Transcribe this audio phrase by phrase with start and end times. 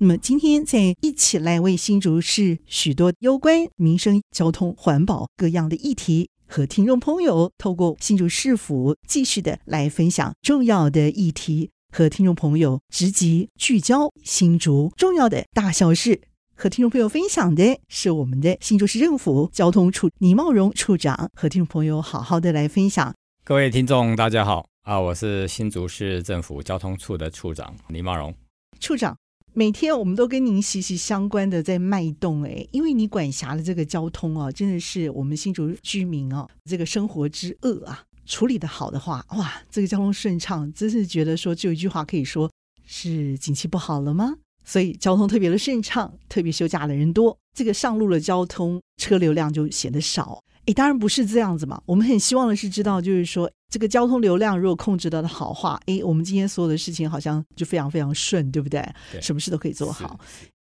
[0.00, 16.20] 那么今天再一起来为新竹市许多攸关民生、交通、环保各样的议题，和听众朋友透过新竹市府继续的来分享重要的议题，和听众朋友直击聚焦新竹重要的大小事。
[16.54, 23.12] 和听众朋友分享的是我们的新竹市政府交通处倪茂荣处长，和听众朋友好好的来分享。
[23.42, 24.64] 各位听众，大家好。
[24.82, 28.32] 啊，我是新竹市政府交通处的处长倪茂荣。
[28.78, 29.18] 处长，
[29.58, 38.04] 每天我们都跟您息息相关的在脉动哎，因为你管辖的这个交通啊，真的是我们新竹居民啊这个生活之恶啊。
[38.24, 42.48] 处理得好的话，哇，这个交通顺畅，真是觉得说就一句话可以说
[42.86, 44.36] 是景气不好了吗？
[44.64, 50.40] 所以交通特别的顺畅，特别休假的人多，这个上路的交通车流量就显得少。
[50.66, 51.82] 诶，当然不是这样子嘛。
[51.84, 58.82] 我们很希望的是知道，就是说这个交通流量如果控制得的好话，诶，我们今天所有的事情好像就非常非常顺，对不对？
[59.12, 60.18] 对，什么事都可以做好。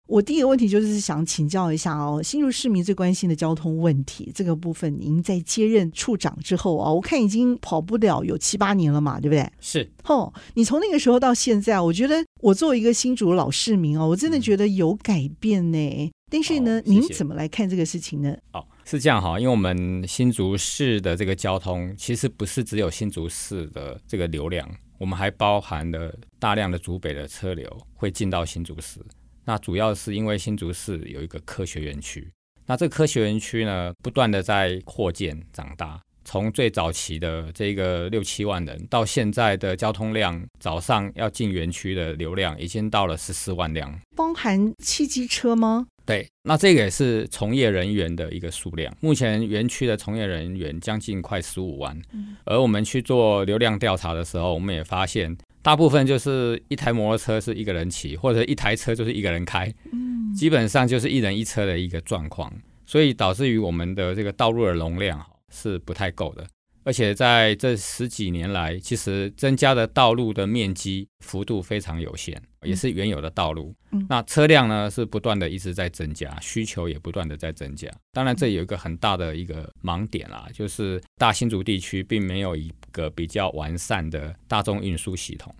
[0.07, 9.49] 我第一个问题就是想请教一下哦，新竹市民最关心的交通问题这个部分，您在接任处长之后啊，我看已经跑不了有七八年了嘛，对不对？
[9.59, 9.89] 是。
[10.05, 15.77] 哦，你从那个时候到现在，我觉得我作为一个新竹老市民哦，我真的觉得有改变呢。
[15.77, 18.33] 嗯、但是呢、哦谢谢，您怎么来看这个事情呢？
[18.53, 24.65] 哦是这样哈，因为我们新竹市的这个交通，其实不是只有新竹市的这个流量，
[24.97, 29.01] 我们还包含了大量的竹北的车流会进到新竹市。
[29.43, 32.31] 那主要是因为新竹市有一个科学园区，
[32.65, 45.87] 那这个科学园区呢，不断的在扩建长大，从最早期的这个六七万人，到现在的交通量，早上要进园区的流量已经到了十四万辆，包含汽机车吗？
[46.07, 48.91] 对，那这个也是从业人员的一个数量。
[49.01, 52.01] 目前园区的从业人员将近快十五万，
[52.45, 62.53] 而我们去做流量调查的时候，我们也发现，大部分就是一台摩托车是一个人骑，或者一台车就是一个人开，嗯基本上就是一人一车的一个状况，
[62.85, 66.47] 所以导致于我们的这个道路的容量是不太够的。
[66.87, 73.75] 而且在这十几年来，其实增加的道路的面积幅度非常有限，也是原有的道路。
[73.91, 77.91] 嗯、那车辆呢是不断的一直在增加，需求也不断的在增加。
[78.13, 85.53] 当然，这有一个很大的一个盲点啦，就是大新竹地区并没有一个比较完善的大众运输系统，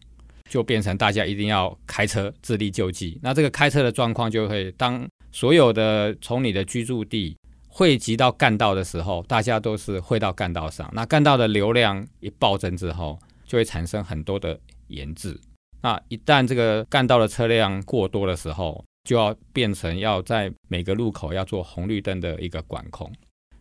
[0.50, 3.20] 就变成大家一定要开车自力救济。
[3.22, 7.36] 那这个开车的状况就会，当所有的从你的居住地。
[7.78, 10.90] 汇集到干道的时候，大家都是汇到干道上。
[10.96, 15.40] 那干道的流量一暴增之后，就会产生很多的延滞。
[15.84, 23.12] 那一旦这个干道的车辆过多的时候，就要变成要在每个路口要做红绿灯的一个管控，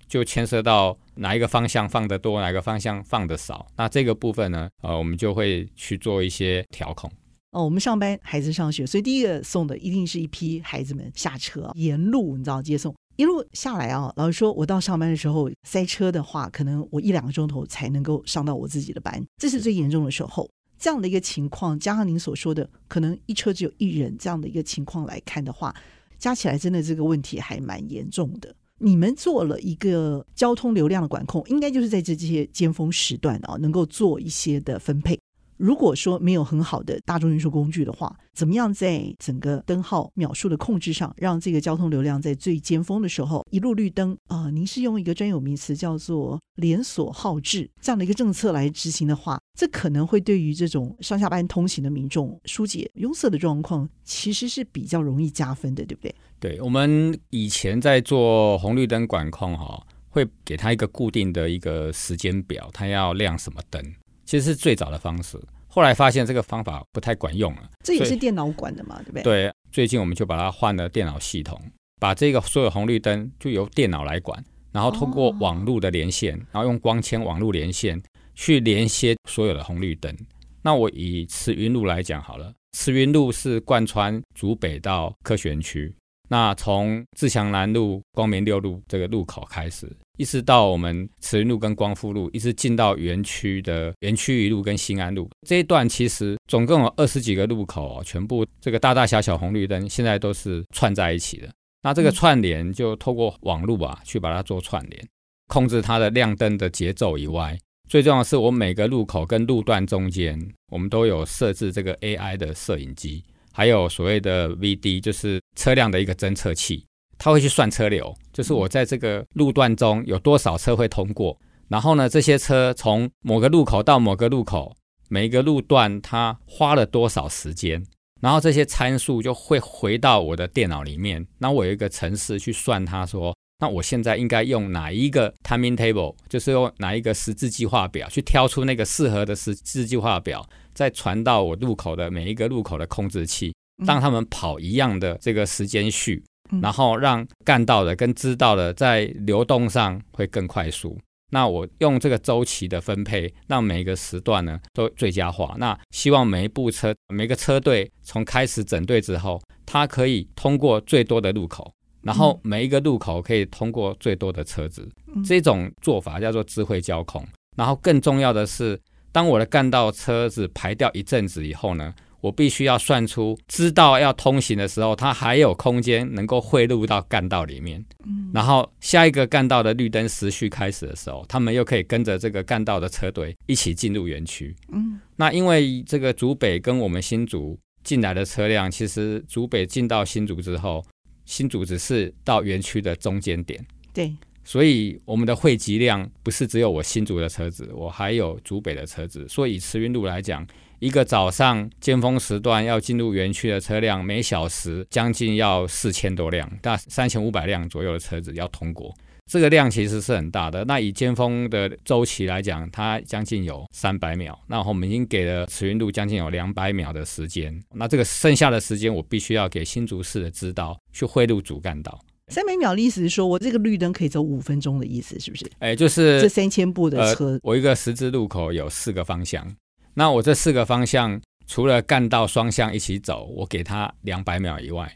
[0.08, 3.66] 就牵涉到哪一个方向放得多，哪个方向放得少。
[3.76, 7.12] 那这个部分呢，呃，我们就会去做一些调控。
[7.50, 12.94] 哦，我们上班，孩子上学，所以第一个送的一定是一批孩子们下车，沿路你知道接送。
[13.16, 20.48] 一路下来啊，老实说，我到上班的时候塞车的话，可能我一两个钟头才能够上到我自己的班，这是最严重的时候。
[20.78, 25.74] 这样的一个情况，加上您所说的，可能一车只有一人这样的一个情况来看的话，
[26.18, 28.54] 加起来真的这个问题还蛮严重的。
[28.78, 35.18] 你们做了一个交通流量的管控，应该就是在这这些尖峰时段啊，能够做一些的分配。
[35.56, 56.14] 如果说没有很好的大众运输工具的话，怎么样在整个灯号秒数的控制上，让这个交通流量在最尖峰的时候一路绿灯啊、您是用一个专有名词叫做连锁号制这样的一个政策来执行的话，这可能会对于这种上下班通行的民众疏解拥塞的状况，其实是比较容易加分的，对不对？
[56.38, 63.82] 对，我们以前在做红绿灯管控哈，会给他一个固定的一个时间表，他要亮什么灯。
[64.26, 67.70] 其实是最早的方式，后来发现这个方法不太管用了。
[67.84, 69.22] 这也是电脑管的嘛，对不对？
[69.22, 71.58] 对，最近我们就把它换了电脑系统，
[72.00, 78.02] 把这个所有红绿灯就由电脑来管，然后通过网络的连线，然后用光纤网络连线
[78.34, 80.14] 去连接所有的红绿灯。
[80.60, 85.94] 那我以慈云路来讲好了，慈云路是贯穿竹北到科学园区。
[86.28, 101.48] 那从自强南路、光明六路这个路口开始，一直到我们慈云路跟光复路，一直进到园区的园区一路跟新安路这一段，其实总共有二十几个路口哦，全部这个大大小小红绿灯现在都是串在一起的。
[101.82, 105.08] 那这个串联就透过网络啊去把它做串联，
[105.46, 107.56] 控制它的亮灯的节奏以外，
[107.88, 110.36] 最重要的是我每个路口跟路段中间，
[110.72, 113.22] 我们都有设置这个 AI 的摄影机，
[113.56, 116.84] 还有所谓的 VD，就是车辆的一个侦测器，
[117.16, 121.34] 它会去算车流，就是我在这个路段中有多少车会通过，
[121.68, 124.76] 然后呢，这些车从某个路口到某个路口，
[125.08, 127.82] 每一个路段它花了多少时间。
[128.20, 143.54] 然后这些参数就会回到我的电脑里面，那我有一个程式去算它，说，那我现在应该用哪一个 timing table，就是用哪一个十字计划表去挑出那个适合的十字计划表，再传到我路口的每一个路口的控制器，
[143.86, 146.22] 让他们跑一样的这个时间序，
[146.60, 150.98] 然后让干到的跟知道的在流动上会更快速。
[151.32, 155.56] 那我用这个周期的分配，让每一个时段呢都最佳化。
[155.58, 161.72] 那希望每一部车、每个车队从开始整队之后，它可以通过最多的路口，
[162.06, 164.88] 然后每一个路口可以通过最多的车子。
[165.24, 167.26] 这种做法叫做智慧交控。
[167.56, 168.78] 然后更重要的是，
[169.10, 177.82] 当我的干道车子排掉一阵子以后呢，我必须要算出，知道要通行的时候，它还有空间能够汇入到干道里面。
[178.04, 184.54] 嗯，然后下一个干道的绿灯时序开始的时候，他们又可以跟着这个干道的车队一起进入园区。
[184.70, 190.84] 嗯，那因为这个竹北跟我们新竹进来的车辆，其实竹北进到新竹之后，
[191.26, 193.62] 新竹只是到园区的中间点。
[193.92, 199.28] 对，所以我们的汇集量不是只有我新竹的车子，我还有竹北的车子。
[199.28, 200.46] 所以以慈云路来讲。
[200.78, 208.94] 一个早上尖峰时段要进入园区的车辆，每小时将近要四千多辆，大三千五百辆左右的车子要通过，
[209.30, 210.64] 这个量其实是很大的。
[210.64, 214.38] 那以尖峰的周期来讲，它将近有三百秒。
[214.46, 217.60] 那我们已经给了慈云路将近有两百秒的时间。
[217.74, 222.00] 那这个剩下的时间，我必须要给新竹市的支道去汇入主干道。
[222.28, 225.48] 三百秒的意思是说，我这个绿灯可以走五分钟的意思，是不是？
[225.60, 229.46] 哎，就是这三千步的车，呃，我一个十字路口有四个方向。
[229.94, 234.92] 那我这四个方向，除了干道双向一起走，我给他两百秒以外，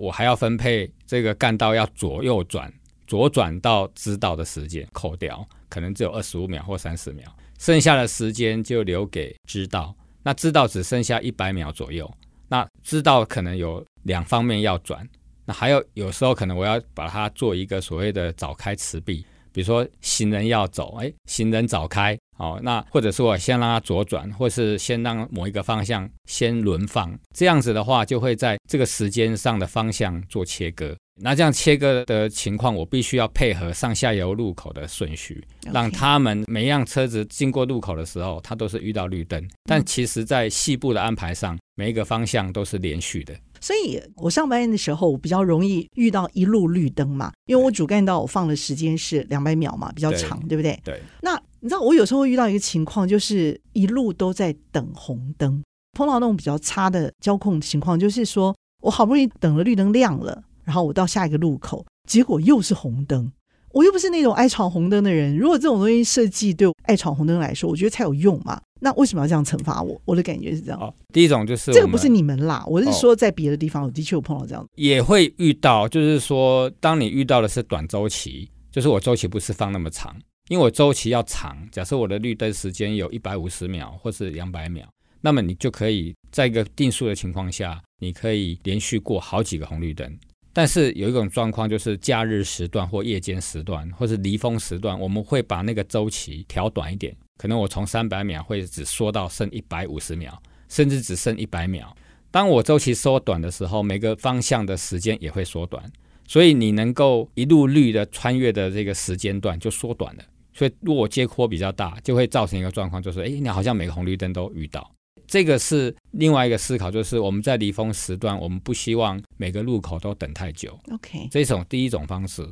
[0.00, 2.72] 我还要分配这个干道要左右转，
[3.06, 7.24] 左转到知道的时间扣掉，可能只有二十五秒或三十秒，
[7.58, 9.94] 剩下的时间就留给知道。
[10.22, 12.10] 那知道只剩下一百秒左右，
[12.48, 15.06] 那知道可能有两方面要转，
[15.44, 22.18] 那还有有时候可能我要把它做一个所谓的早开迟闭，比如说行人要走，哎，行人早开。
[22.36, 30.96] 好，那或者说我先让它左转，或是先让某一个方向先轮放，这样子的话就会在这个时间上的方向做切割。
[31.22, 39.48] 那这样切割的情况，我必须要配合上下游路口的顺序.让他们每一辆车子经过路口的时候，它都是遇到绿灯。
[39.62, 43.32] 但其实，在细部的安排上，每一个方向都是连续的。
[43.60, 50.80] 所以我上班的时候我比较容易遇到一路绿灯嘛，因为我主干道我放的时间是两百秒嘛，比较长，对，对不对？
[50.84, 51.00] 对。
[51.22, 55.64] 那你知道我有时候会遇到一个情况，就是一路都在等红灯，
[55.96, 63.32] 碰到那种比较差的交控情况，就是说我好不容易等了绿灯亮了，然后我到下一个路口，结果又是红灯。
[63.72, 68.60] 我又不是那种爱闯红灯的人，如果这种东西设计对爱闯红灯来说，我觉得才有用嘛。
[68.82, 69.98] 那为什么要这样惩罚我？
[70.04, 70.78] 我的感觉是这样。
[70.78, 74.62] 哦，第一种就是这个不是你们啦，我是说在别的地方，我的确有碰到这样。
[74.74, 80.14] 也会遇到，就是说，当你遇到的是短周期，就是我周期不是放那么长，
[80.48, 81.56] 因为我周期要长。
[81.72, 84.86] 假设我的绿灯时间有一百五十秒或是两百秒，
[85.22, 90.18] 那么你就可以在一个定速的情况下，你可以连续过好几个红绿灯。
[90.52, 97.16] 但是有一种状况，就是假日时段或夜间时段，或是离峰时段，我们会把那个周期调短一点。
[97.38, 101.96] 可能我从三百秒会只缩到剩一百五十秒，甚至只剩一百秒。
[102.30, 105.90] 当我周期缩短的时候，每个方向的时间也会缩短，
[106.28, 110.22] 所以你能够一路绿的穿越的这个时间段就缩短了。
[110.54, 114.90] 所以如果接坡比较大，就会造成一个状况，就是哎，你好像每个红绿灯都遇到。
[115.26, 120.78] 这个是另外一个思考，就是我们在离峰时段，我们不希望每个路口都等太久。
[120.92, 122.46] OK，这种第一种方式。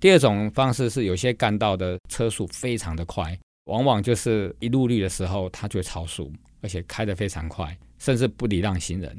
[0.00, 9.16] 第二种方式是有些干道的车速非常的快，往往就是一路绿的时候，它就会超速，而且开得非常快，甚至不礼让行人。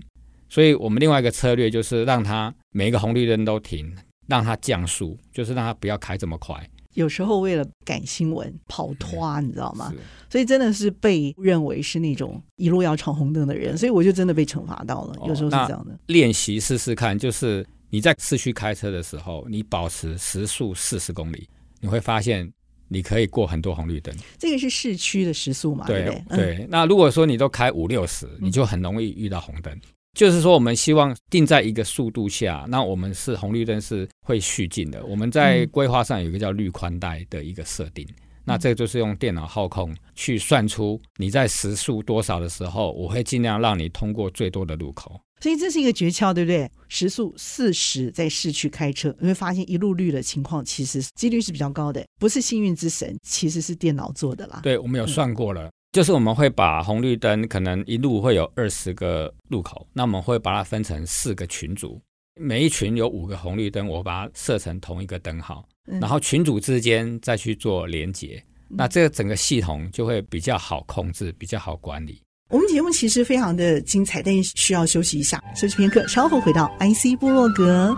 [0.50, 3.96] 所以我们另外一个策略就是让它每一个红绿灯都停，
[4.28, 6.68] 让它降速，就是让它不要开这么快。
[6.96, 9.94] 有时候为了赶新闻跑脱，你知道吗？
[10.30, 15.16] 所以真的是被认为是那种一路要闯红灯的人，所以我就真的被惩罚到了。
[15.28, 15.98] 有时候是这样的。
[16.08, 21.48] 练习试试看，就是你在市区开车的时候，你保持时速四十公里，
[21.80, 22.52] 你会发现
[22.88, 24.16] 你可以过很多红绿灯。
[24.38, 25.86] 这个是市区的时速嘛？
[25.86, 26.68] 对对，对。
[26.70, 29.80] 那如果说你都开五六十，你就很容易遇到红灯。
[30.16, 35.06] 就是说，我们希望定在一个速度下，那我们是红绿灯是会续进的。
[35.06, 45.20] 我们在规划上有一个叫绿宽带的一个设定，嗯、那这个就是用电脑号控去算出你在时速多少的时候，我会尽量让你通过最多的路口。
[45.42, 46.72] 所以这是一个诀窍，对不对？
[46.88, 54.62] 时速四十在市区开车，你会发现一路绿的情况，其实几率是比较高的，不是幸运之神，其实是电脑做的啦。
[54.64, 55.66] 对，我们有算过了。
[55.66, 62.02] 嗯就是我们会把红绿灯可能一路会有二十个路口，那我们会把它分成四个群组，
[62.38, 72.22] 每一群有五个红绿灯，我把它设成同一个灯号，然后群组之间再去做连接，那这个整个系统就会比较好控制，比较好管理。
[72.50, 77.96] 我们节目其实非常的精彩，但需要休息一下，休息片刻，稍后回到 IC 部落格。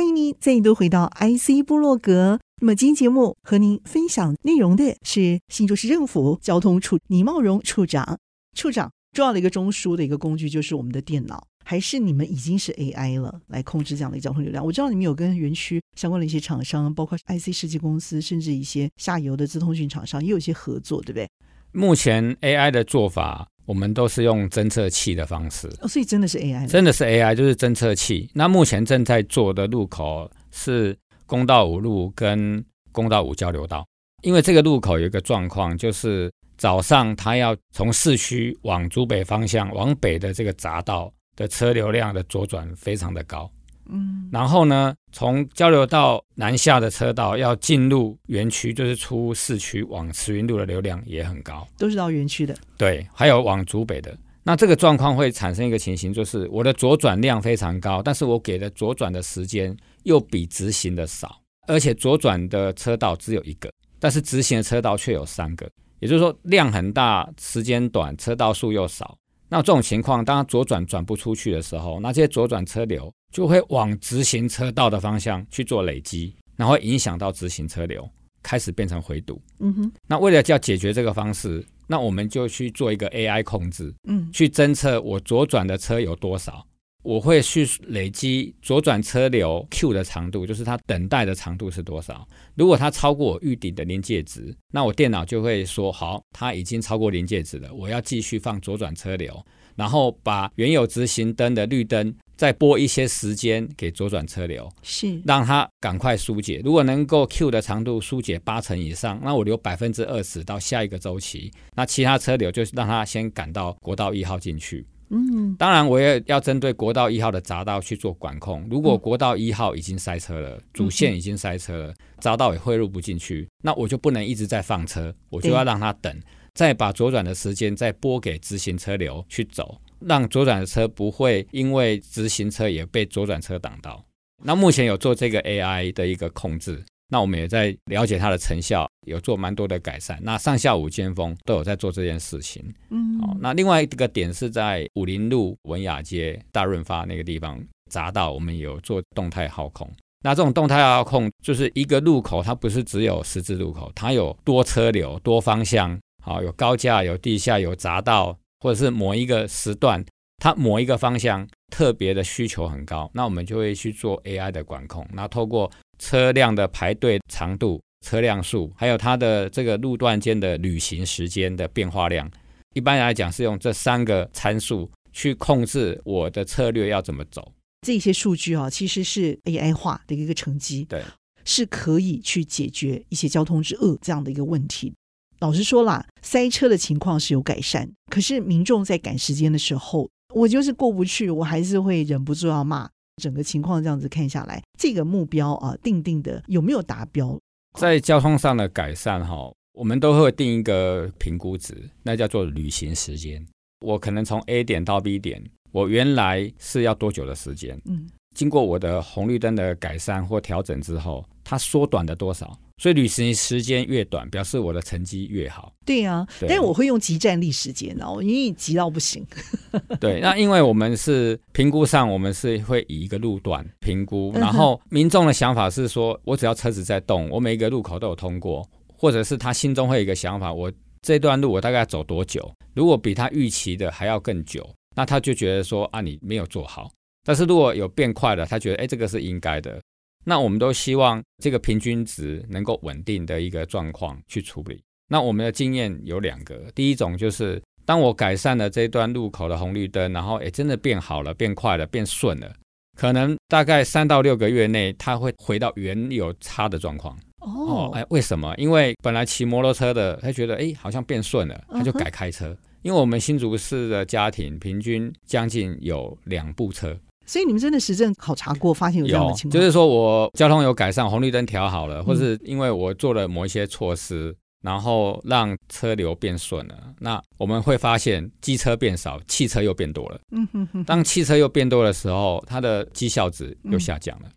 [0.00, 2.40] 欢迎您再度回到 IC 部落格。
[2.62, 8.18] 那么今天节目和您分享内容的是新竹市政府交通处倪茂荣处长。
[8.56, 14.64] 处长，重要的一个中枢的一个工具就是我们的电脑，还是你们已经是 AI 了来控制这样的交通流量？
[14.64, 21.28] 我知道你们有跟园区相关的一些厂商，包括 IC 设计公司，甚至一些下游的资通讯厂商也有一些合作，对不对？
[21.72, 23.48] 目前 AI 的做法。
[23.70, 28.28] 我们都是用侦测器的方式，哦，所以真的是 AI，真的是 AI，就是侦测器。
[28.34, 33.86] 那目前正在做的路口是公道五路跟公道五交流道，
[34.24, 43.48] 因为这个路口有一个状况，就是早上它要从市区往竹北方向往北的这个匝道的车流量的左转非常的高。
[43.92, 52.54] 嗯，然后呢，从交流道南下的车道要进入园区，就是出市区往慈云路的流量也很高，都是到园区的。
[52.76, 54.16] 对，还有往竹北的。
[54.42, 65.70] 那这个状况会产生一个情形，就是我的左转量非常高，但是我给的左转的时间又比直行的少，而且左转的车道只有一个，但是直行的车道却有三个，
[66.00, 69.16] 也就是说量很大，时间短，车道数又少。
[69.50, 78.08] 那这种情况，当它左转转不出去的时候，那这些左转车流就会往直行车道的方向去做累积，然后影响到直行车流，
[78.44, 79.42] 开始变成回堵。
[79.58, 79.92] 嗯哼。
[80.06, 86.64] 那为了要解决这个方式，那我们就去做一个 AI 控制，嗯，去侦测我左转的车有多少。
[87.02, 92.26] 我会去累积左转车流 Q 的长度，就是它等待的长度是多少。
[92.54, 99.42] 如果它超过我预定的临界值，那我电脑就会说好，它已经超过临界值了，我要继续放左转车流，
[99.76, 106.60] 然后把原有直行灯的绿灯再拨一些时间给左转车流，是让它赶快疏解。
[106.62, 114.86] 如果能够 Q 的长度疏解八成以上，那我留百分之二十到下一个周期，那其他车流就让它先赶到国道一号进去。
[115.10, 118.64] 嗯，当然，我也要针对国道一号的匝道去做管控。
[118.70, 126.16] 如果国道一号已经塞车了，主线已经塞车了，匝道也汇入不进去，那我就不能一直在放车，我就要让它等，
[126.54, 134.04] 再把左转的时间再拨给直行车流去走，让左转的车不会因为直行车也被左转车挡到。
[134.44, 136.84] 那目前有做这个 AI 的一个控制。
[137.10, 140.18] 那我们也在了解它的成效，有做蛮多的改善。
[140.22, 142.64] 那上下午尖峰都有在做这件事情。
[142.90, 143.36] 嗯，好。
[143.40, 149.90] 那另外一个点是在武林路文雅街大润发那个地方匝道，我们有做动态号控。
[150.22, 160.04] 那这种动态号控就是一个路口，它不是只有十字路口，它有多车流、多方向，好，有高架、有地下、有匝道，或者是某一个时段，
[160.40, 165.70] 它某一个方向特别的需求很高，那我们就会去做 AI 的管控，那透过。
[166.02, 172.26] 车辆的排队长度、车辆数，还有它的这个路段间的旅行时间的变化量，
[172.72, 177.52] 一般来讲是用这三个参数去控制我的策略要怎么走。
[177.82, 181.02] 这些数据啊，其实是 AI 化的一个成绩，对，
[181.44, 184.94] 是可以去解决一些交通之恶这样的一个问题。
[185.40, 192.88] 老实说啦，塞车的情况是有改善，可是民众在赶时间的时候，我就是过不去，我还是会忍不住要骂。
[193.20, 197.38] 整个情况这样子看下来，这个目标啊定定的有没有达标？
[197.78, 203.46] 在交通上的改善哈，我们都会定一个评估值，那叫做旅行时间。
[203.84, 207.78] 我可能从 A 点到 B 点，我原来是要多久的时间？
[207.84, 212.58] 嗯，经过我的红绿灯的改善或调整之后，它缩短了多少？
[212.80, 215.70] 所以旅行时间越短，表示我的成绩越好。
[215.84, 219.22] 对、啊，对但是我会用即战力时间哦，因为急到不行。
[220.00, 230.72] 对，那因为我们是评估上，我们是会以一个路段评估，然后民众的想法是说，我只要车子在动，我每一个路口都有通过，或者是他心中会有一个想法，我
[231.02, 232.50] 这段路我大概要走多久？
[232.72, 236.90] 如果比他预期的还要更久，那他就觉得说啊，你没有做好。
[237.22, 239.78] 但是如果有变快了，他觉得哎，这个是应该的。
[240.24, 244.82] 那我们都希望这个平均值能够稳定的一个状况去处理。
[245.08, 252.52] 那我们的经验有两个，第一种就是当我改善了这段路口的红绿灯，然后诶真的变好了，变快了，变顺了，
[252.96, 257.18] 可能大概三到六个月内，它会回到原有差的状况。
[257.40, 258.54] 哦，哎，为什么？
[258.56, 262.50] 因为本来骑摩托车的，他觉得哎好像变顺了，他就改开车。
[262.50, 262.58] Uh huh.
[262.82, 266.96] 因为我们新竹市的家庭平均将近有两部车。
[267.30, 280.18] 所以你们真的实证考察过，发现有这样的情况，就是说我交通有改善，红绿灯调好了，或是因为我做了某一些措施，然后让车流变顺了，那我们会发现机车变少，汽车又变多了。
[280.32, 280.82] 嗯哼哼。
[280.82, 284.28] 当汽车又变多的时候，它的绩效值又下降了。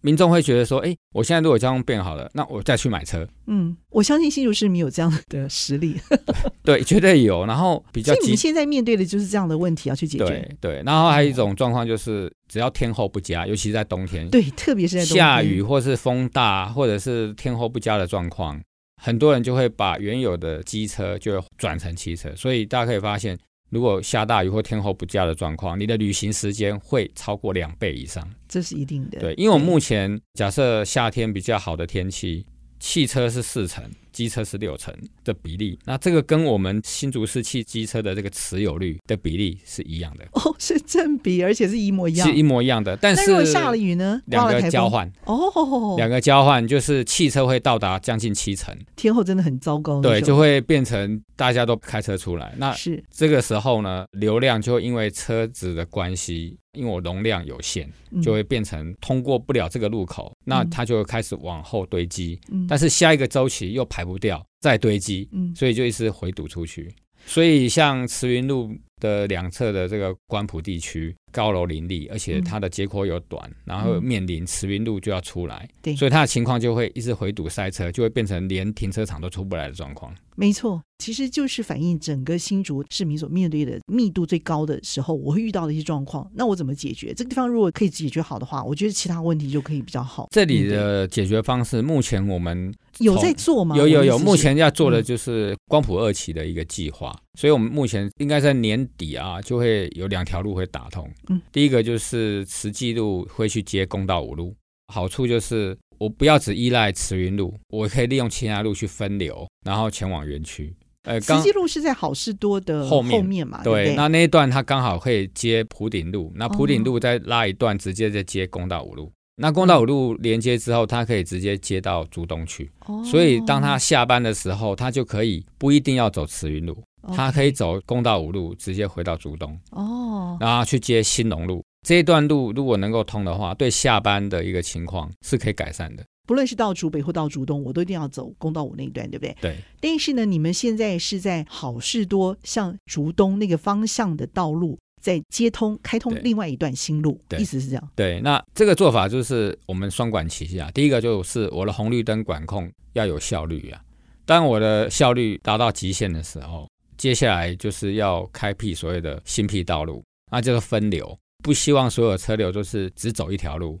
[0.00, 5.96] 民众会觉得说：“哎，我现在如果交通变好了，那我再去买车。”嗯，我相信新竹市民有这样的实力。
[6.62, 7.44] 对，绝对有。
[7.46, 10.26] 然后比较，所以你们现在面对的就是这样的问题要去解决。
[10.26, 10.82] 对对。
[10.84, 18.60] 然后还有一种状况就是，只要天候不佳，尤其是在冬天，对，特别是在下雨或是风大，或者是天候不佳的状况，
[19.02, 22.34] 很多人就会把原有的机车就转成汽车。
[22.36, 23.38] 所以大家可以发现。
[23.70, 29.18] 如果下大雨或天候不佳的状况，你的旅行时间会超过两倍以上，这是一定的。
[29.18, 32.46] 对，因为我目前假设夏天比较好的天气，
[32.78, 33.84] 汽车是四成。
[34.16, 34.94] 机车是六成
[35.24, 40.24] 的比例，那这个跟我们新竹市汽机车的这个持有率的比例是一样的。
[40.32, 42.96] 哦，是正比，而且是一模一样，是一模一样的。
[42.96, 44.18] 但是如果下了雨呢？
[44.24, 45.06] 两个交换。
[45.26, 53.04] 哦，两个交换就是汽车会到达将近七成，天后真的很糟糕，对，就会变成大家都开车出来，那是。
[53.10, 56.56] 这个时候呢，流量就会因为车子的关系。
[56.76, 57.90] 因为我容量有限，
[58.22, 62.38] 就会变成通过不了这个路口，嗯、那它就会开始往后堆积。
[62.52, 66.94] 嗯、但是下一个周期又排不掉，再堆积，嗯、所以就一直回堵出去。
[67.26, 80.14] 所以像慈云路的两侧的这个关埔地区，高楼林立，而且它的街廓又短，嗯、然后面临慈云路就要出来，对所以它的情况就会一直回堵塞车，就会变成连停车场都出不来的状况。
[80.36, 86.30] 没错，其实就是反映整个新竹市民所面对的密度最高的时候，我会遇到的一些状况。
[86.34, 87.12] 那我怎么解决？
[87.12, 90.28] 这个地方如果可以解决好的话，我觉得其他问题就可以比较好。
[90.30, 93.76] 这里的解决方式，目前我们有在做吗？
[93.76, 97.10] 有有有，目前要做的就是光谱二期的一个计划。
[97.10, 101.08] 嗯、所以我们目前应该在年底啊，就会有两条路会打通。
[101.28, 104.54] 嗯，第一个就是慈济路会去接公道五路，
[104.92, 105.76] 好处就是。
[105.98, 110.76] 我不要只依赖慈云路，我可以利用其他路去分流，然后前往园区。
[111.04, 113.62] 呃，慈济路是在好事多的后面，后面嘛？
[113.64, 119.10] 对，对，对，那那一段它刚好可以接普顶路，那普顶路再拉一段，直接再接公道五路。
[119.36, 122.70] 哦、那公道五路连接之后，它可以直接接到竹东去。
[122.86, 126.82] 哦，所以当他下班的时候，他就可以不一定要走慈云路，
[127.14, 129.58] 他可以走公道五路，直接回到竹东。
[129.70, 131.62] 哦，然后去接新农路。
[131.86, 136.02] 这一段路如果能够通的话，对下班的一个情况是可以改善的。
[136.26, 139.36] 不论是到竹北或到竹东，我都一定要走公道五那一段，对不对？
[139.40, 139.56] 对。
[139.80, 147.88] 但是呢，你们现在是在好事多向竹东那个方向的道路，在接通开通另外一段新路，对意思是这样？
[147.94, 148.20] 对。
[148.22, 153.80] 那这个做法就是我们双管齐下，第一个就是我的红绿灯管控要有效率啊。
[154.24, 161.16] 当我的效率达到极限的时候，接下来就是要开辟所谓的新辟道路，那就是分流。
[161.44, 163.78] 不希望所有车流都是只走一条路，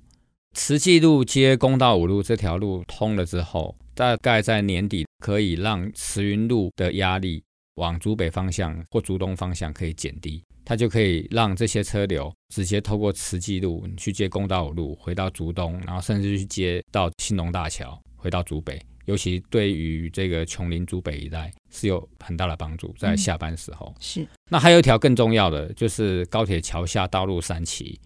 [0.52, 7.42] 慈济路接公道五路这条路通了之后，大概在年底可以让慈云路的压力
[7.74, 18.78] 往竹北方向或竹东方向可以减低，它就可以让这些车流直接透过慈济路去接公道五路回到竹东，然后甚至去接到兴隆大桥回到竹北。
[19.04, 23.86] 尤其对于这个琼林竹北一带是有很大的帮助，在下班时候。
[23.86, 24.28] 嗯、是。
[24.50, 28.00] 那还有一条更重要的，就是高铁桥下道路三期。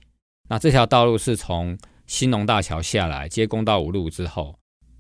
[0.47, 4.55] 那这条道路是从兴隆大桥下来接公道五路之后，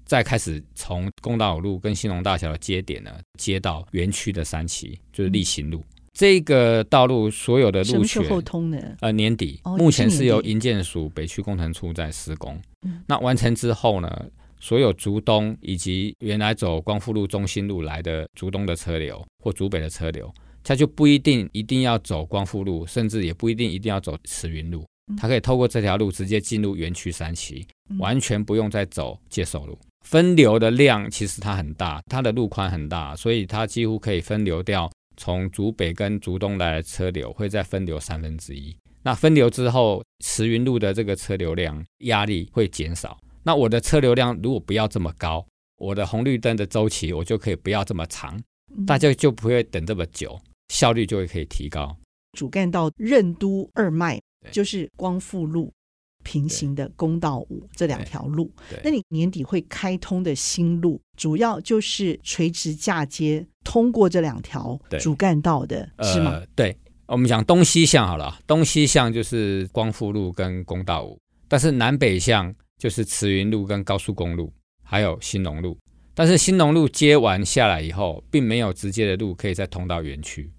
[0.06, 5.80] 再开始从公道五路跟兴隆大桥的接点呢，接到园区的三期，就是例行路。
[5.80, 8.94] 嗯、这个道路所有的路权后通的？
[9.00, 12.60] 呃，年底，哦、目前是由营建署北区工程处在施工。
[12.82, 14.26] 嗯、那完成之后呢？
[14.58, 20.30] 所有竹东以及原来走光复路、中心路来的竹东的车流或竹北的车流，
[20.62, 24.84] 它就不一定一定要走光复路，甚至也不一定一定要走慈云路，
[25.16, 27.66] 它可以透过这条路直接进入园区三期，
[27.98, 29.78] 完全不用再走介寿路。
[30.04, 38.76] 分流的量其实它很大，它的路宽很大，所以它几乎可以分流掉从竹北跟竹东来的车流，会再分流三分之一。
[39.02, 43.18] 那分流之后，慈云路的这个车流量压力会减少。
[43.42, 45.46] 那我的车流量如果不要这么高，
[45.78, 48.38] 我的红绿灯的周期我就可以不要这么长，
[48.86, 51.96] 大家就不会等这么久，效率就会可以提高。
[52.32, 54.20] 主干道任督二脉
[54.52, 55.72] 就是光复路、
[56.22, 58.50] 平行的公道五这两条路。
[58.68, 66.32] 对，那你年底会开通的新路，主要就是垂直嫁接通过这两条主干道的，是吗？
[66.32, 74.52] 呃，对，我们讲东西向好了，东西向就是光复路跟公道五，但是南北向就是慈云路跟高速公路，
[74.82, 75.76] 还有新农路。
[76.12, 80.50] 但是新农路接完下来以后，并没有直接的路可以再通到园区。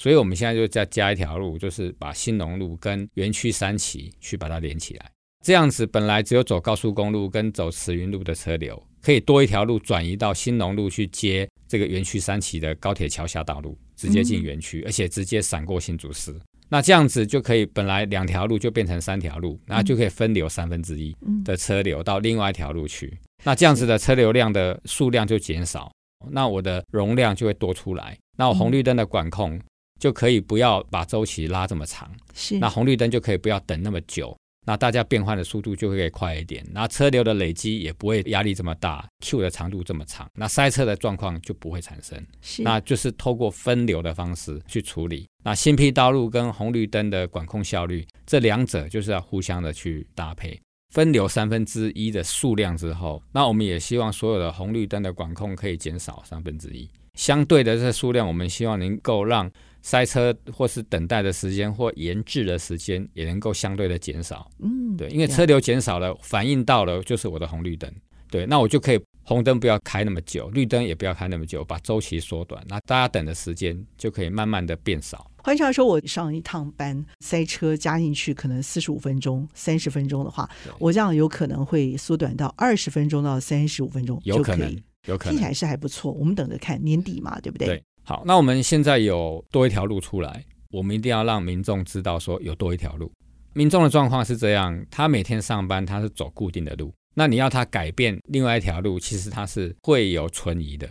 [0.00, 5.10] 所以，我们现在就再加一条路，就是把新农路跟园区三期去把它连起来。
[5.44, 16.34] 这样子，本来只有走高速公路跟走慈云路的车流，可以多一条路转移到新农路去接这个园区三期的高铁桥下道路，直接进园区，而且直接闪过新竹市。
[16.70, 23.18] 那这样子就可以，本来两条路就变成三条路，然后就可以分流三分之一的车流到另外一条路去。
[23.44, 25.92] 那这样子的车流量的数量就减少，
[26.30, 28.16] 那我的容量就会多出来。
[28.38, 29.60] 那我红绿灯的管控。
[30.00, 32.58] 就可以不要把周期拉这么长，是。
[32.58, 34.34] 那红绿灯就可以不要等那么久，
[34.66, 42.62] 那大家变换的速度就会快一点，那车流的累积也不会压力这么大，Q 的长度这么长，那塞车的状况就不会产生，是。
[42.62, 45.28] 那就是透过分流的方式去处理。
[45.44, 50.58] 那新辟道路跟红绿灯的管控效率，这两者就是要互相的去搭配，
[50.94, 59.50] 分流三分之一的数量之后，那我们也希望所有的红绿灯的管控可以减少三分之一，相对的这个数量，我们希望能够让。
[59.82, 67.90] 塞车或是等待的时间或延滞的时间也能够相对的减少，嗯，对，因为车流减少了，反映到了就是我的红绿灯，
[68.30, 75.30] 对，那我就可以红灯不要开那么久，绿灯也不要开那么久，把周期缩短，那大家等的时间就可以慢慢的变少。
[75.42, 84.70] 换句话说，我上一趟班塞车加进去可能四十五分钟、三十分钟的话，我这样有可能会缩短到二十分钟到三十五分钟，有可能，
[85.06, 86.12] 有可能，听起来是还不错。
[86.12, 87.68] 我们等着看年底嘛，对不对？
[87.68, 87.84] 对。
[88.04, 93.10] 好，那我们现在有多一条路出来，我们一定要让民众知道说有多一条路。
[93.52, 100.88] 民众的状况是这样，他每天上班他是走固定的路，那你要他改变另外一条路，其实他是会有存疑的。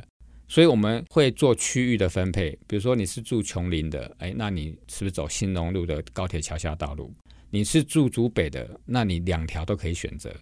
[0.47, 7.13] 所以我们会做区域的分配，比如说你是住琼林的，哎，那你是不是走兴农路的高铁桥下道路？
[7.49, 10.33] 你是住竹北的，那你两条都可以选择。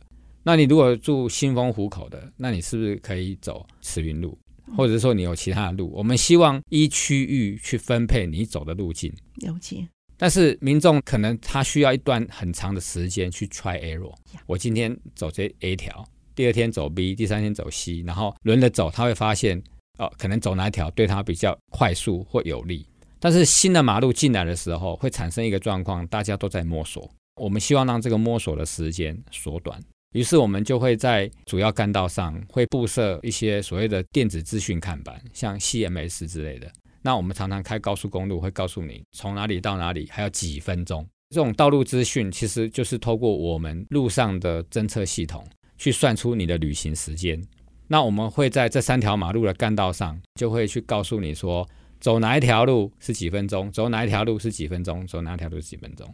[0.44, 4.38] 那你如果住新丰湖口的，那你是不是可以走慈云路？
[4.76, 9.14] 或者说你有其他的路，我们希望依区域去分配你走的路径。
[9.36, 9.88] 了解。
[10.18, 14.14] 但是民众可能他需要一段很长的时间去 try error。
[14.48, 16.04] 我今天走这 A 条，
[16.34, 19.62] 第二天走 B，第三天走 C，然后轮着走，他会发现
[20.00, 22.88] 哦，可能走哪一条对他比较快速或有利。
[23.20, 27.10] 但是新的马路进来的时候，会产生一个状况，大家都在摸索。
[27.40, 29.80] 我们希望让这个摸索的时间缩短。
[30.14, 36.72] 于是我们就会在主要干道上会布设一些所谓的电子资讯看板，像 CMS 之类的。
[37.02, 41.08] 那我们常常开高速公路会告诉你从哪里到哪里还有几分钟。
[41.30, 45.46] 这种道路资讯其实就是透过我们路上的侦测系统
[45.78, 47.42] 去算出你的旅行时间。
[47.88, 51.68] 那我们会在这三条马路的干道上就会去告诉你说，
[52.00, 56.14] 走哪一条路是几分钟，走哪一条路是几分钟，走哪一条路是几分钟。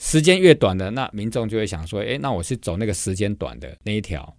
[0.00, 4.36] 时间越短的，那民众就会想说：“哎，那我是走那个时间短的那一条。”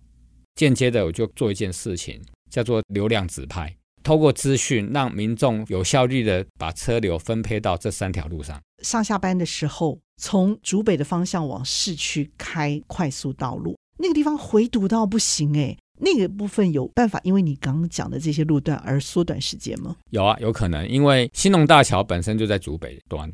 [0.55, 8.57] 间接的，我就做一件事情，叫做流量指派，透过资讯让民众有效率的把车流分配到这三条路上。
[8.81, 19.95] 上下班的时候，从竹北的方向往市区开快速道路，那个地方回堵到不行诶，那个部分有办法，因为你刚刚讲的这些路段而缩短时间吗？
[20.11, 23.29] 有啊，有可能，因为兴隆大桥本身就在竹北端。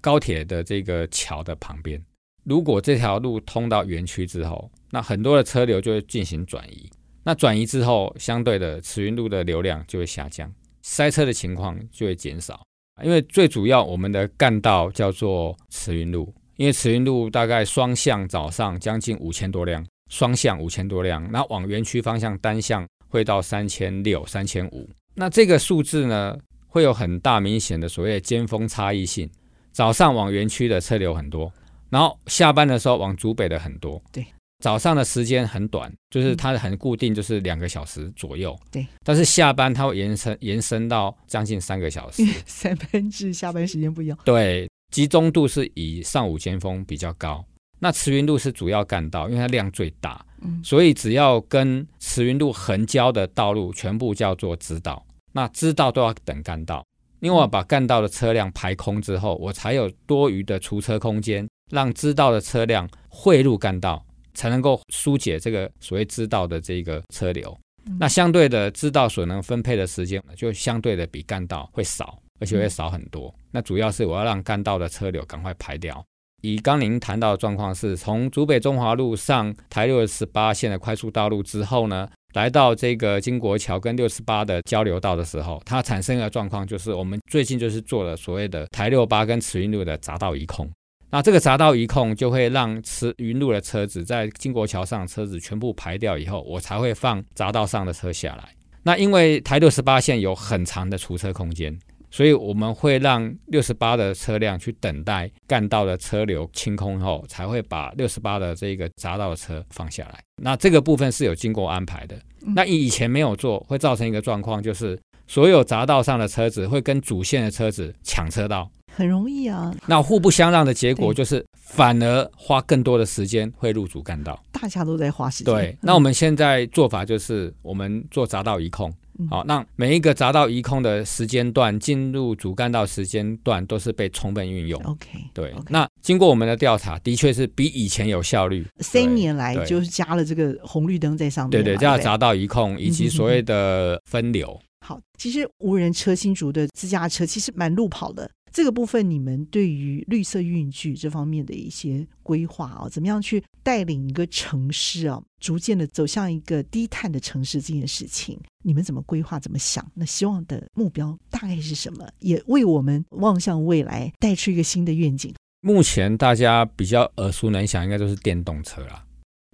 [0.00, 2.02] 高铁的这个桥的旁边，
[2.44, 6.88] 如果这条路通到园区之后，那很多的车流就会进行转移。
[7.24, 10.50] 那转移之后，相对的慈云路的流量就会下降，
[10.82, 12.62] 塞车的情况就会减少。
[13.02, 24.88] 因为最主要我们的干道叫做慈云路，因为慈云路大概双向早上将近五千多辆，双向五千多辆，那往园区方向单向会到三千六、三千五。
[25.14, 29.30] 那这个数字呢，会有很大明显的所谓的尖峰差异性。
[29.78, 31.52] 早上往园区的车流很多，
[31.88, 34.02] 然后下班的时候往竹北的很多。
[34.10, 34.26] 对，
[34.58, 38.58] 早上的时间很短，就是它很固定，就是两个小时左右。
[38.72, 42.24] 对，但是下班它会延伸延伸到将近三个小时。
[42.44, 44.18] 三班制下班时间不一样。
[44.24, 47.44] 对，集中度是以上午尖峰比较高。
[47.78, 56.84] 那慈云路是主要干道，因为它量最大，嗯，所以只要跟慈云路横交的道路全部叫做支道，那支道都要等干道。
[57.20, 64.04] 因为我把干道的车辆排空之后，我才有多余的出车空间，让支道的车辆汇入干道，
[64.34, 67.56] 才能够疏解这个所谓支道的这个车流。
[67.98, 73.34] 那相对的，支道所能分配的时间就相对的比干道会少，而且会少很多。
[73.50, 76.04] 那主要是我要让干道的车流赶快排掉。
[76.42, 90.70] 以刚您谈到的状况是，从竹北中华路上台六十八线的快速道路之后呢，来到这个金国桥跟六十八的交流道的时候，它产生的状况就是，我们最近就是做了所谓的台六八跟慈云路的匝道移控。
[91.10, 98.50] 那这个匝道移控就会让慈云路的车子在金国桥上车子全部排掉以后，我才会放匝道上的车下来。
[98.84, 101.76] 那因为台六十八线有很长的储车空间。
[102.10, 110.20] 所以我们会让六十八的车辆去等待干道的车流清空后，才会把六十八的这个匝道的车放下来。
[110.42, 112.18] 那这个部分是有经过安排的。
[112.54, 119.74] 那以前没有做，会造成一个状况，就是所有匝道上的车子会跟主线的车子抢车道，很容易啊。
[119.86, 124.40] 那互不相让的结果就是，反而花更多的时间会入主干道。
[124.52, 125.52] 大家都在花时间。
[125.52, 125.76] 对。
[125.82, 128.92] 那我们现在做法就是，我们做匝道一控。
[129.28, 134.80] 好，那每一个匝道移空的时间段进入主干道时间段都是被充分运用。
[134.84, 135.54] OK，对。
[135.68, 138.66] 那经过我们的调查，的确是比以前有效率。
[138.80, 141.50] 三年来就是加了这个红绿灯在上面。
[141.50, 144.58] 对对，加了匝道移控以及所谓的分流。
[144.86, 148.30] 好，其实无人车新竹的自驾车其实蛮路跑的。
[148.52, 159.38] 这个部分，你们对于绿色运具这方面的一些规划啊，怎么样去带领一个城市啊，逐渐的走向一个低碳的城市这件事情，你们怎么规划？
[159.38, 159.86] 怎么想？
[159.94, 162.08] 那希望的目标大概是什么？
[162.20, 165.34] 也为我们望向未来带出一个新的愿景。
[165.60, 169.04] 目前大家比较耳熟能详，应该都是电动车啦，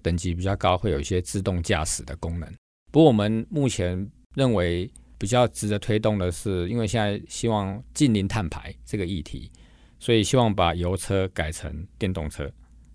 [0.03, 2.47] 等级比较高，会有一些自动驾驶的功能。
[2.91, 4.91] 不过我们目前认为。
[5.17, 9.51] 比较值得推动的是，因为现在希望近零碳排这个议题，
[9.99, 12.51] 所以希望把油车改成电动车。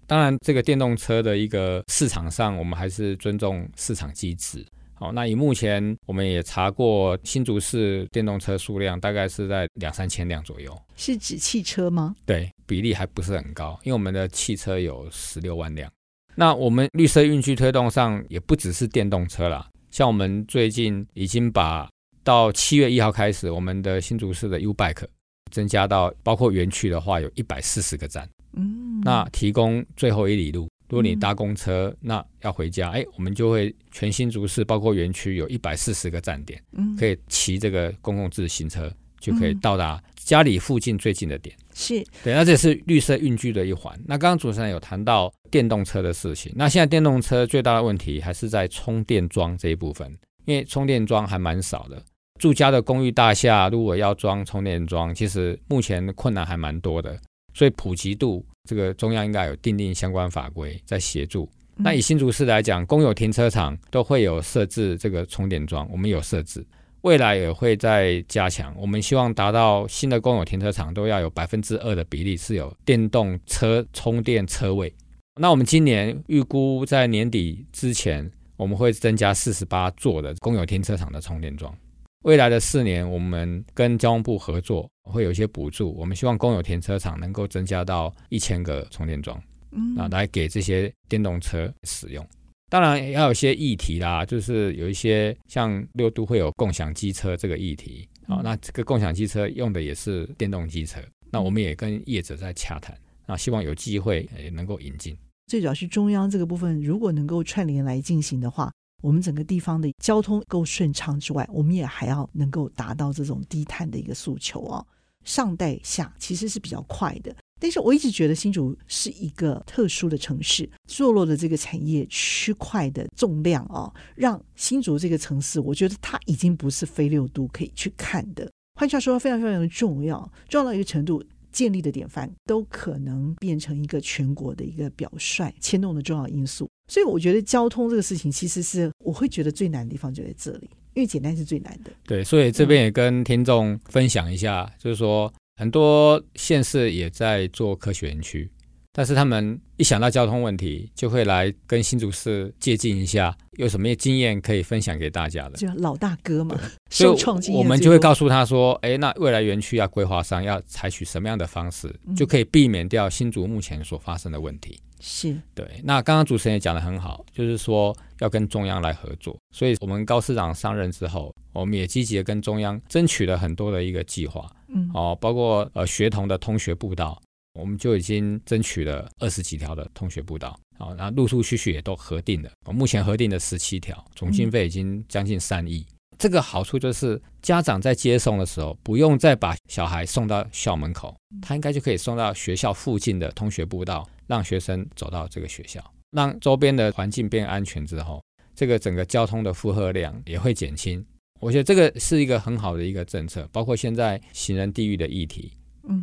[0.07, 4.67] 当然，这个电动车的一个市场上，我们还是尊重市场机制。
[4.95, 12.15] 好，那以目前我们也查过新竹市电动车数量大概是在两三千辆左右，是指汽车吗？
[12.27, 15.91] 对，比例还不是很高，因为我们的汽车有十六万辆。
[16.35, 21.89] 那我们绿色运具推动上也不只是电动车啦，像我们最近已经把
[22.23, 25.07] 到七月一号开始，我们的新竹市的 U Bike
[25.51, 28.29] 增加到包括园区的话，有一百四十个站。
[28.53, 41.57] 嗯，那提供最后一里路，如果你搭公车，嗯、那要回家，哎，我们就会全新竹市包括园区有一百四十个站点，嗯，可以骑这个公共自行车就可以到达家里附近最近的点。
[41.75, 43.97] 是，对，那这是绿色运具的一环。
[44.05, 52.03] 那刚刚主持人有谈到电动车的事情，那现在电动车最大的问题还是在充电桩这一部分，因为充电桩还蛮少的。
[52.41, 57.15] 住家的公寓大厦，如果要装充电桩，其实目前困难还蛮多的。
[57.53, 61.47] 所以普及度，这个中央应该有定定相关法规在协助。
[61.77, 66.67] 那以新竹市来讲，公有停车场都会有设置这个充电桩，我们有设置，
[67.03, 68.75] 未来也会再加强。
[68.79, 74.91] 我们希望达到新的公有停车场都要有百分之二的比例是有电动车充电车位。
[75.39, 81.77] 那我们今年预估在年底之前，我们会增加四十八座的公有停车场的充电桩。
[82.25, 85.95] 未来的四年，我们跟交通部合作，会有一些补助。
[85.95, 92.27] 我们希望公有停车场能够增加到一千个充电桩，嗯，啊，来给这些电动车使用。
[92.69, 101.01] 当然，也要有些议题啦，就是有一些像六都会有共享机车这个议题，啊，那这个共享机车用的也是电动机车。
[101.33, 102.95] 那我们也跟业者在洽谈，
[103.27, 105.17] 那希望有机会也能够引进。
[105.47, 108.71] 最主要是中央这个部分，如果能够串联来进行的话。
[109.01, 114.87] 我们整个地方的交通够顺畅之外，我们也还要能够达到这种低碳的一个诉求哦。
[115.25, 128.51] 上带下其实是比较快的，但是我一直觉得新竹是一个特殊的城市，坐落的这个产业区块的重量哦，让新竹这个城市，我觉得它已经不是非六都可以去看的。
[128.79, 131.23] 换句话说，非常非常的重要，重要到一个程度。
[131.53, 141.93] 建立的典范都可能变成一个全国的一个表率牵动的重要因素，所以我觉得交通这个事情其实是我会觉得最难的地方就在这里，因为简单是最难的。
[142.05, 148.51] 对，所以这边也跟听众分享一下，嗯、就是说很多县市也在做科学园区。
[148.93, 155.53] 但是他们一想到交通问题，就会来跟新竹市借镜一下，有什么经验可以分享给大家的？
[155.59, 165.81] 就老大哥嘛， 受创经验，我们就会告诉他说：“哎，那未来园区要规划上要采取什么样的方式，嗯、就可以避免掉新竹目前所发生的问题。”是对。
[165.83, 169.37] 那刚刚主持人也讲的很好，就是说要跟中央来合作。
[169.53, 177.21] 所以，我们高市长上任之后，我们也积极的跟中央争取了很多的一个计划，嗯，哦，包括呃学童的通学步道。
[177.59, 182.51] 我们就已经争取了二十几条的通学步道，好，那陆陆续续也都核定了。
[182.73, 185.85] 目前核定的十七条，总经费已经将近三亿。
[186.21, 198.23] 这个好处就是家长在接送的时候，不用再把小孩送到校门口，他应该就可以送到学校附近的通学步道，让学生走到这个学校，让周边的环境变安全之后，
[198.55, 201.03] 这个整个交通的负荷量也会减轻。
[201.41, 205.51] 我觉得这个是一个很好的一个政策，包括现在行人地域的议题，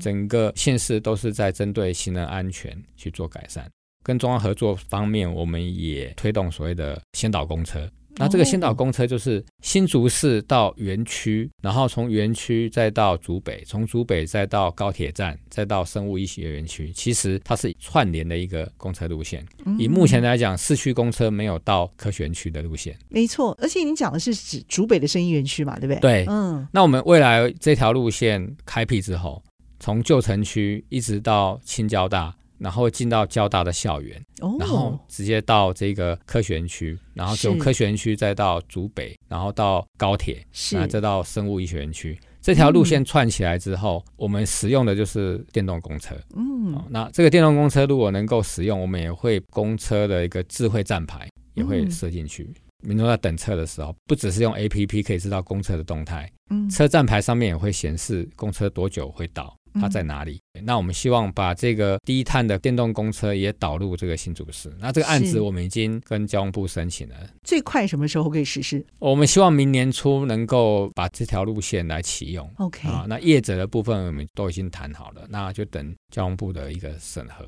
[0.01, 3.69] 整个县市都是在针对行人安全去做改善。
[4.03, 7.87] 跟中央合作方面，我们也推动所谓的先导公车。
[8.17, 16.91] 那这个先导公车就是新竹市到园区，然后从园区再到竹北，从竹北再到高铁站，再到生物医学园区。
[16.91, 19.45] 其实它是串联的一个公车路线。
[19.77, 22.97] 以目前来讲，市区公车没有到科学园区的路线。
[23.09, 25.99] 没错，而且你讲的是指竹北的生医园区嘛，对不对？
[25.99, 26.67] 对，嗯。
[26.71, 29.43] 那我们未来这条路线开辟之后，
[29.79, 32.35] 从旧城区一直到青交大。
[32.59, 42.19] 然后进到交大的校园，哦、然后直接到这个科学园区，然后从科学园区再到竹北，然后到高铁，然后再到生物医学园区。
[42.41, 46.15] 这条路线串起来之后，嗯、我们使用的就是电动公车。
[46.35, 52.43] 嗯、哦，那这个电动公车如果能够使用，我们也会公车的一个智慧站牌也会设进去。
[52.43, 52.55] 嗯、
[52.87, 59.53] 民众在等车的时候，不只是用 APP 可以知道公车的动态，嗯，车站牌上面也会显示公车多久会到。
[59.79, 60.39] 它在哪里？
[60.63, 64.71] 那我们希望把这个低碳的电动公车也导入这个新竹市。
[64.79, 68.85] 那这个案子我们已经跟交通部申请了，最快什么时候可以实施？
[68.99, 72.49] 我们希望明年初能够把这条路线来启用。
[72.57, 77.45] OK 啊，那业者的部分我们都已经谈好了，那就等交通部的一个审核。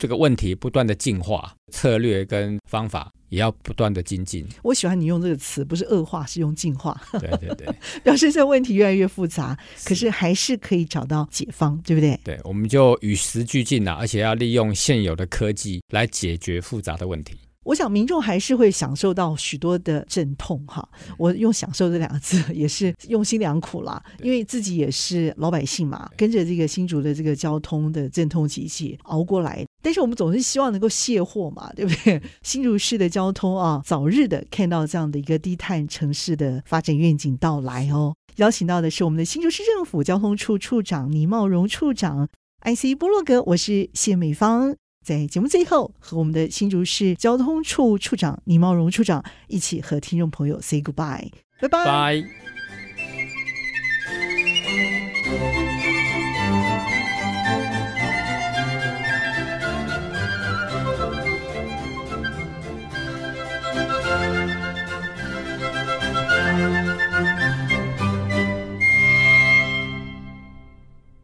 [0.00, 4.46] 这个问题不断的进化，策略跟方法也要不断的精进。
[4.62, 6.98] 我喜欢你用这个词，不是恶化，是用进化。
[7.20, 7.68] 对对对，
[8.02, 12.18] 表示这问题越来越复杂，可是还是可以找到解方，对不对？
[12.24, 17.36] 对，我们就与时俱进了，而且要利用现有的科技来解决复杂的问题。
[17.64, 29.64] 我想民众还是会享受到许多的阵痛哈，我用“享受”这两个字也是用心良苦啦，因为自己也是老百姓嘛，跟着这个新竹的这个交通的阵痛期间熬过来。
[29.82, 32.20] 但是我们总是希望能够卸货嘛， 对不对？
[32.42, 38.14] 新竹市的交通啊，早日的看到这样的一个低碳城市的发展愿景到来哦。
[38.36, 42.28] 邀请到的是我们的新竹市政府交通处处长倪茂荣处长
[42.62, 44.74] ，IC 波洛格，我是谢美芳。
[45.04, 51.68] 在节目最后，和我们的新竹市交通处处长倪茂荣处长一起和听众朋友 say goodbye，拜。
[51.68, 52.59] 拜。